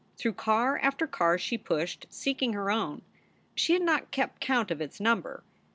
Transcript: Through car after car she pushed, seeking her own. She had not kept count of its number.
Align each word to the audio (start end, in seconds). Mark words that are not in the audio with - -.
Through 0.17 0.33
car 0.33 0.79
after 0.79 1.05
car 1.05 1.37
she 1.37 1.59
pushed, 1.59 2.07
seeking 2.09 2.53
her 2.53 2.71
own. 2.71 3.03
She 3.53 3.73
had 3.73 3.83
not 3.83 4.09
kept 4.09 4.41
count 4.41 4.71
of 4.71 4.81
its 4.81 4.99
number. 4.99 5.43